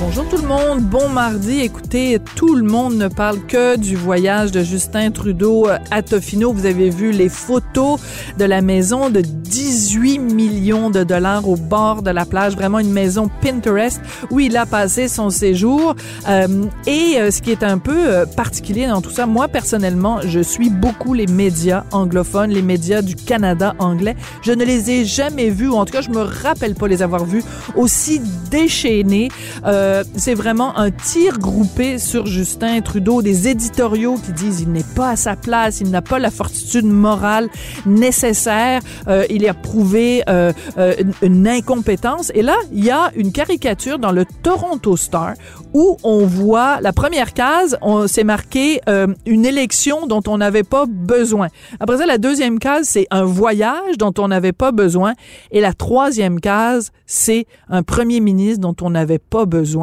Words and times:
Bonjour 0.00 0.28
tout 0.28 0.36
le 0.36 0.46
monde, 0.46 0.80
bon 0.80 1.08
mardi. 1.08 1.60
Écoutez, 1.60 2.20
tout 2.36 2.54
le 2.54 2.62
monde 2.62 2.94
ne 2.94 3.08
parle 3.08 3.44
que 3.46 3.76
du 3.76 3.96
voyage 3.96 4.52
de 4.52 4.62
Justin 4.62 5.10
Trudeau 5.10 5.66
à 5.90 6.02
Tofino. 6.02 6.52
Vous 6.52 6.66
avez 6.66 6.88
vu 6.88 7.10
les 7.10 7.28
photos 7.28 7.98
de 8.38 8.44
la 8.44 8.60
maison 8.60 9.10
de 9.10 9.20
18 9.20 10.20
millions 10.20 10.90
de 10.90 11.02
dollars 11.02 11.48
au 11.48 11.56
bord 11.56 12.02
de 12.02 12.10
la 12.10 12.24
plage, 12.24 12.54
vraiment 12.54 12.78
une 12.78 12.92
maison 12.92 13.28
Pinterest 13.42 14.00
où 14.30 14.38
il 14.38 14.56
a 14.56 14.66
passé 14.66 15.08
son 15.08 15.30
séjour. 15.30 15.96
Euh, 16.28 16.46
et 16.86 17.16
euh, 17.18 17.32
ce 17.32 17.42
qui 17.42 17.50
est 17.50 17.64
un 17.64 17.78
peu 17.78 17.96
euh, 17.96 18.24
particulier 18.24 18.86
dans 18.86 19.00
tout 19.00 19.10
ça, 19.10 19.26
moi 19.26 19.48
personnellement, 19.48 20.20
je 20.24 20.38
suis 20.38 20.70
beaucoup 20.70 21.12
les 21.12 21.26
médias 21.26 21.82
anglophones, 21.90 22.50
les 22.50 22.62
médias 22.62 23.02
du 23.02 23.16
Canada 23.16 23.74
anglais. 23.80 24.14
Je 24.42 24.52
ne 24.52 24.64
les 24.64 24.92
ai 24.92 25.04
jamais 25.04 25.50
vus, 25.50 25.68
ou 25.68 25.74
en 25.74 25.84
tout 25.84 25.92
cas, 25.92 26.02
je 26.02 26.10
me 26.10 26.22
rappelle 26.22 26.76
pas 26.76 26.86
les 26.86 27.02
avoir 27.02 27.24
vus 27.24 27.42
aussi 27.74 28.20
déchaînés. 28.48 29.30
Euh, 29.66 29.87
c'est 30.16 30.34
vraiment 30.34 30.76
un 30.78 30.90
tir 30.90 31.38
groupé 31.38 31.98
sur 31.98 32.26
Justin 32.26 32.80
Trudeau, 32.80 33.22
des 33.22 33.48
éditoriaux 33.48 34.16
qui 34.16 34.32
disent 34.32 34.60
il 34.60 34.72
n'est 34.72 34.82
pas 34.96 35.10
à 35.10 35.16
sa 35.16 35.36
place, 35.36 35.80
il 35.80 35.90
n'a 35.90 36.02
pas 36.02 36.18
la 36.18 36.30
fortitude 36.30 36.86
morale 36.86 37.48
nécessaire, 37.86 38.80
euh, 39.08 39.24
il 39.30 39.46
a 39.46 39.54
prouvé 39.54 40.22
euh, 40.28 40.52
euh, 40.78 40.94
une, 41.22 41.46
incompétence. 41.48 42.30
Et 42.34 42.42
là, 42.42 42.56
il 42.72 42.84
y 42.84 42.90
a 42.90 43.10
une 43.14 43.32
caricature 43.32 43.98
dans 43.98 44.12
le 44.12 44.24
Toronto 44.42 44.96
Star 44.96 45.34
où 45.74 45.96
on 46.02 46.24
voit 46.24 46.80
la 46.80 46.92
première 46.92 47.34
case, 47.34 47.76
on 47.82 48.06
s'est 48.06 48.24
marqué 48.24 48.80
euh, 48.88 49.06
une 49.26 49.44
élection 49.44 50.06
dont 50.06 50.22
on 50.26 50.38
n'avait 50.38 50.62
pas 50.62 50.86
besoin. 50.86 51.48
Après 51.80 51.98
ça, 51.98 52.06
la 52.06 52.18
deuxième 52.18 52.58
case, 52.58 52.88
c'est 52.88 53.06
un 53.10 53.24
voyage 53.24 53.98
dont 53.98 54.14
on 54.18 54.28
n'avait 54.28 54.52
pas 54.52 54.72
besoin. 54.72 55.12
Et 55.50 55.60
la 55.60 55.72
troisième 55.72 56.40
case, 56.40 56.90
c'est 57.06 57.46
un 57.68 57.82
premier 57.82 58.20
ministre 58.20 58.60
dont 58.60 58.76
on 58.80 58.90
n'avait 58.90 59.18
pas 59.18 59.44
besoin. 59.44 59.77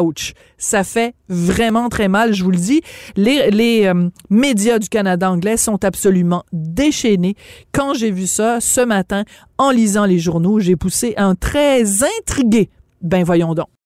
Ouch! 0.00 0.32
Ça 0.58 0.84
fait 0.84 1.14
vraiment 1.28 1.88
très 1.88 2.08
mal, 2.08 2.32
je 2.32 2.42
vous 2.42 2.50
le 2.50 2.56
dis. 2.56 2.80
Les, 3.16 3.86
euh, 3.86 4.08
médias 4.30 4.78
du 4.78 4.88
Canada 4.88 5.30
anglais 5.30 5.56
sont 5.56 5.84
absolument 5.84 6.44
déchaînés. 6.52 7.36
Quand 7.72 7.94
j'ai 7.94 8.10
vu 8.10 8.26
ça 8.26 8.60
ce 8.60 8.80
matin, 8.80 9.24
en 9.58 9.70
lisant 9.70 10.04
les 10.04 10.18
journaux, 10.18 10.60
j'ai 10.60 10.76
poussé 10.76 11.14
un 11.16 11.34
très 11.34 12.02
intrigué. 12.20 12.70
Ben 13.02 13.22
voyons 13.22 13.54
donc. 13.54 13.76